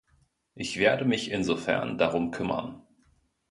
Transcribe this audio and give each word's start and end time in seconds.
Ich 0.55 0.79
werde 0.79 1.05
mich 1.05 1.29
insofern 1.29 1.99
darum 1.99 2.31
kümmern. 2.31 2.81